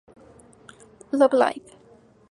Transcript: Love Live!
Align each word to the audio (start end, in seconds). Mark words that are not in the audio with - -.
Love 1.11 1.31
Live! 1.37 1.77